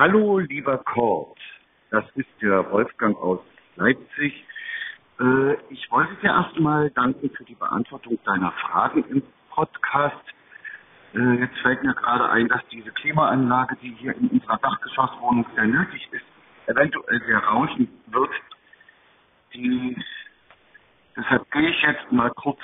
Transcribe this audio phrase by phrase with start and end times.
[0.00, 1.36] Hallo, lieber Kurt.
[1.90, 3.40] Das ist der Wolfgang aus
[3.76, 4.46] Leipzig.
[5.20, 10.24] Äh, ich wollte dir erstmal danken für die Beantwortung deiner Fragen im Podcast.
[11.12, 15.66] Äh, jetzt fällt mir gerade ein, dass diese Klimaanlage, die hier in unserer Dachgeschosswohnung sehr
[15.66, 16.24] nötig ist,
[16.66, 18.30] eventuell sehr rauschen wird.
[19.52, 20.02] Die,
[21.14, 22.60] deshalb gehe ich jetzt mal kurz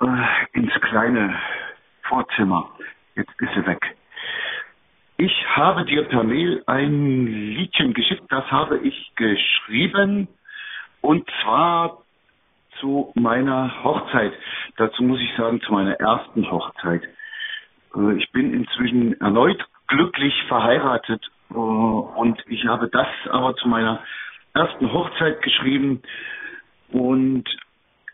[0.00, 1.38] äh, ins kleine
[2.04, 2.70] Vorzimmer.
[3.14, 3.97] Jetzt ist sie weg.
[5.20, 10.28] Ich habe dir per Mail ein Liedchen geschickt, das habe ich geschrieben
[11.00, 12.04] und zwar
[12.78, 14.32] zu meiner Hochzeit.
[14.76, 17.02] Dazu muss ich sagen, zu meiner ersten Hochzeit.
[17.96, 24.00] Äh, ich bin inzwischen erneut glücklich verheiratet äh, und ich habe das aber zu meiner
[24.54, 26.00] ersten Hochzeit geschrieben
[26.92, 27.44] und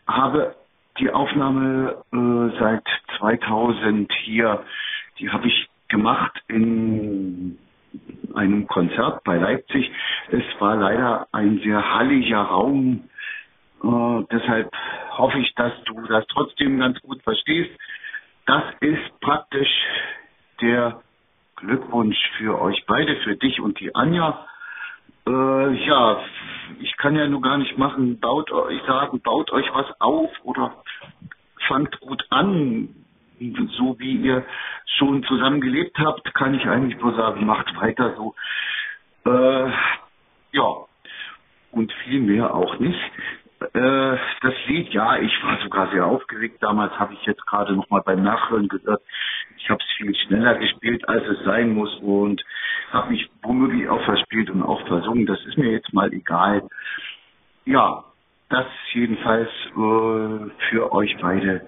[0.07, 0.55] habe
[0.97, 2.87] die Aufnahme äh, seit
[3.19, 4.65] 2000 hier,
[5.19, 7.57] die habe ich gemacht in
[8.33, 9.89] einem Konzert bei Leipzig.
[10.29, 13.09] Es war leider ein sehr halliger Raum.
[13.81, 14.71] Äh, deshalb
[15.11, 17.71] hoffe ich, dass du das trotzdem ganz gut verstehst.
[18.45, 19.73] Das ist praktisch
[20.61, 21.01] der
[21.55, 24.45] Glückwunsch für euch beide, für dich und die Anja.
[25.25, 26.19] Äh, ja,
[26.81, 30.83] ich kann ja nur gar nicht machen, baut euch sagen, baut euch was auf oder
[31.67, 33.04] fangt gut an.
[33.77, 34.45] So wie ihr
[34.97, 38.35] schon zusammen gelebt habt, kann ich eigentlich nur sagen, macht weiter so.
[39.25, 39.71] Äh,
[40.51, 40.67] ja,
[41.71, 42.99] und viel mehr auch nicht.
[43.73, 46.57] Äh, das Lied, ja, ich war sogar sehr aufgeregt.
[46.61, 49.01] Damals habe ich jetzt gerade nochmal beim Nachhören gehört.
[49.57, 52.43] Ich habe es viel schneller gespielt, als es sein muss und
[52.91, 55.25] habe mich womöglich auch verspielt und auch versungen.
[55.25, 56.67] Das ist mir jetzt mal egal.
[57.65, 58.03] Ja,
[58.49, 61.67] das jedenfalls äh, für euch beide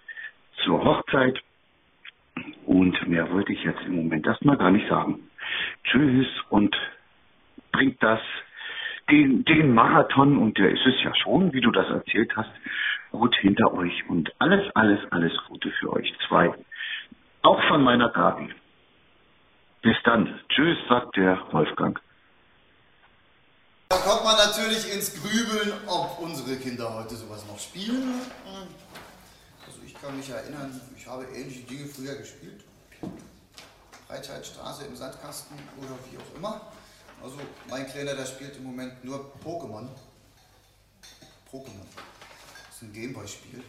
[0.64, 1.42] zur Hochzeit.
[2.66, 5.30] Und mehr wollte ich jetzt im Moment erstmal gar nicht sagen.
[5.84, 6.76] Tschüss und
[7.72, 8.20] bringt das
[9.10, 12.52] den, den Marathon, und der ist es ja schon, wie du das erzählt hast,
[13.12, 14.08] gut hinter euch.
[14.10, 16.54] Und alles, alles, alles Gute für euch zwei.
[17.42, 18.50] Auch von meiner Gabi.
[19.82, 20.40] Bis dann.
[20.50, 22.00] Tschüss, sagt der Wolfgang.
[23.90, 28.22] Da kommt man natürlich ins Grübeln, ob unsere Kinder heute sowas noch spielen.
[29.68, 32.64] Also ich kann mich erinnern, ich habe ähnliche Dinge früher gespielt.
[34.08, 36.62] Breitscheidstraße im Sandkasten oder wie auch immer.
[37.22, 37.38] Also
[37.70, 39.88] mein Kleiner, der spielt im Moment nur Pokémon.
[41.52, 41.86] Pokémon.
[42.68, 43.64] Das ist ein Gameboy-Spiel.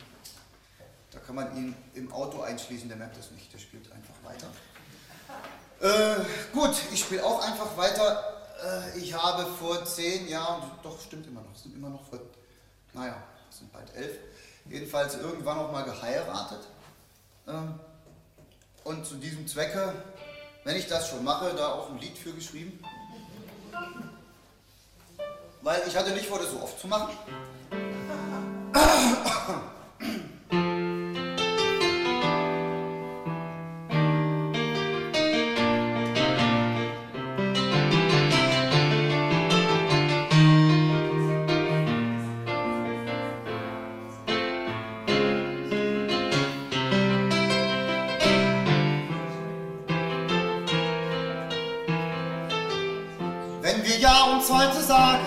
[1.11, 3.53] Da kann man ihn im Auto einschließen, der merkt das nicht.
[3.53, 4.49] Der spielt einfach weiter.
[5.81, 8.39] Äh, gut, ich spiele auch einfach weiter.
[8.63, 12.21] Äh, ich habe vor zehn Jahren, doch stimmt immer noch, sind immer noch vor,
[12.93, 14.19] naja, sind bald elf,
[14.69, 16.61] jedenfalls irgendwann noch mal geheiratet.
[17.47, 17.79] Ähm,
[18.85, 19.93] und zu diesem Zwecke,
[20.65, 22.83] wenn ich das schon mache, da auch ein Lied für geschrieben.
[25.63, 27.11] Weil ich hatte nicht vor, das so oft zu machen.
[53.79, 55.25] Wenn wir Ja uns heute sagen,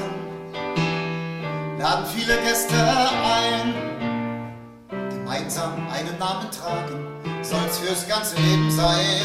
[1.79, 3.73] laden viele Gäste ein.
[4.89, 7.05] Gemeinsam einen Namen tragen,
[7.43, 9.21] soll's fürs ganze Leben sein.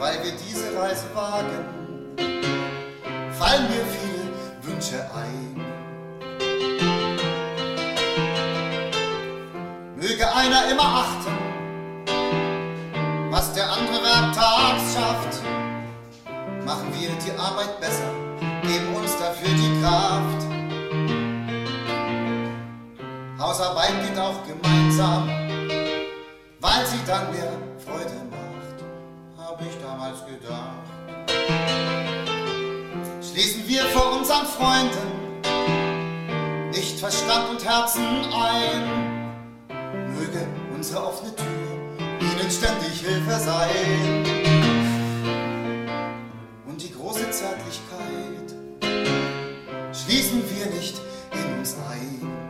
[0.00, 2.16] Weil wir diese Reise wagen,
[3.38, 4.32] fallen mir viele
[4.62, 5.54] Wünsche ein.
[9.94, 11.38] Möge einer immer achten,
[13.30, 15.69] was der andere werktags schafft
[16.64, 18.10] machen wir die Arbeit besser,
[18.62, 20.50] geben uns dafür die Kraft.
[23.38, 25.28] Hausarbeit geht auch gemeinsam,
[26.60, 27.52] weil sie dann mehr
[27.84, 28.84] Freude macht,
[29.38, 30.90] habe ich damals gedacht.
[33.22, 35.10] Schließen wir vor unseren Freunden
[36.70, 39.32] nicht Verstand und Herzen ein,
[40.14, 41.46] möge unsere offene Tür
[42.20, 44.49] ihnen ständig Hilfe sein
[47.40, 48.54] Zärtlichkeit
[49.94, 51.00] schließen wir nicht
[51.32, 52.49] in uns ein.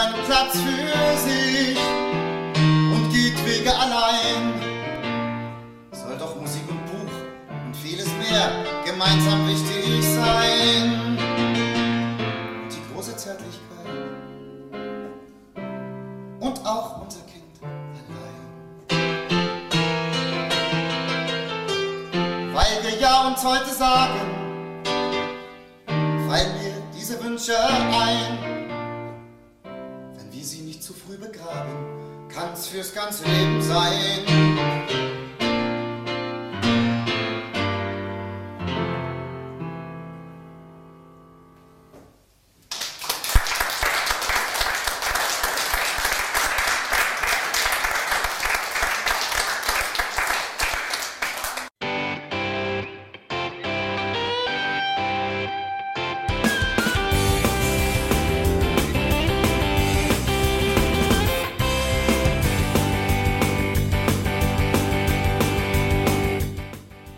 [0.00, 1.78] Seinen Platz für sich
[2.94, 4.54] und geht Wege allein.
[5.92, 7.12] Soll doch Musik und Buch
[7.66, 11.18] und vieles mehr gemeinsam wichtig sein.
[12.70, 13.68] Die große Zärtlichkeit
[16.40, 17.60] und auch unser Kind
[18.08, 18.38] allein.
[22.54, 24.20] Weil wir ja uns heute sagen,
[26.26, 28.49] fallen mir diese Wünsche ein.
[31.10, 34.49] Früh begraben, kann's fürs ganze Leben sein.